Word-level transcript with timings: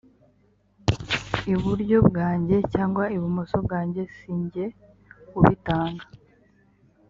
iburyo 1.53 1.97
bwanjye 2.07 2.57
cyangwa 2.73 3.03
ibumoso 3.15 3.55
bwanjye 3.65 4.01
si 4.15 4.31
jye 4.51 4.65
ubitanga 5.37 6.03